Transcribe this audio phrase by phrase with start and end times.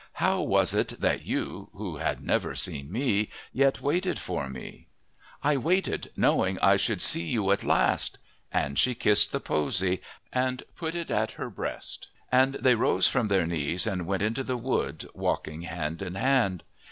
[0.13, 4.87] How was it that you, who had never seen me, yet waited for me?"
[5.43, 8.17] "I waited, knowing I should see you at last."
[8.51, 10.01] And she kissed the posy
[10.33, 12.07] and put it at her breast.
[12.31, 16.63] And they rose from their knees and went into the wood, walking hand in hand.